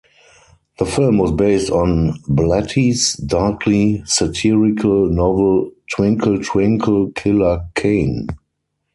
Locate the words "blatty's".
2.27-3.13